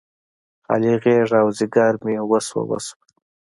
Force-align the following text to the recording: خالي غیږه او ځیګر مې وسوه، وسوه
خالي 0.65 0.93
غیږه 1.03 1.37
او 1.43 1.49
ځیګر 1.57 1.93
مې 2.03 2.15
وسوه، 2.29 2.63
وسوه 2.69 2.95